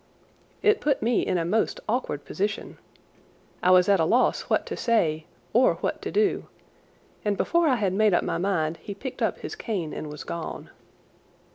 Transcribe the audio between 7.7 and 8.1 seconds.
had